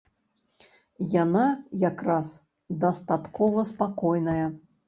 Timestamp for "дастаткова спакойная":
2.85-4.45